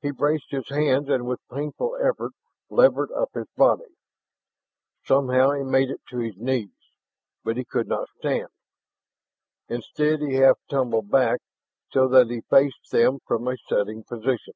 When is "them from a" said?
12.90-13.58